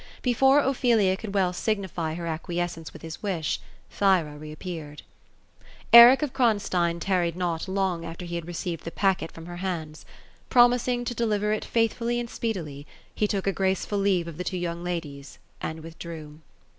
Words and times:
Before 0.23 0.57
Ophelia 0.57 1.15
could 1.15 1.35
well 1.35 1.53
signify 1.53 2.15
her 2.15 2.25
acquiescence 2.25 2.91
with 2.91 3.03
his 3.03 3.21
wish, 3.21 3.59
Thyra 3.91 4.35
reappeared 4.35 5.03
Eric 5.93 6.23
of 6.23 6.33
Kronstein 6.33 6.99
tarried 6.99 7.35
not 7.35 7.67
long 7.67 8.03
after 8.03 8.25
he 8.25 8.33
had 8.33 8.47
received 8.47 8.83
the 8.83 8.89
packet 8.89 9.31
from 9.31 9.45
her 9.45 9.57
handa 9.57 10.03
Promising 10.49 11.05
to 11.05 11.13
deliver 11.13 11.53
it 11.53 11.63
faithfully 11.63 12.19
and 12.19 12.31
speedily, 12.31 12.87
he 13.13 13.27
took 13.27 13.45
a 13.45 13.53
graceful 13.53 13.99
leave 13.99 14.27
of 14.27 14.37
the 14.37 14.43
two 14.43 14.57
young 14.57 14.83
ladies, 14.83 15.37
and 15.61 15.81
withdrew. 15.81 16.39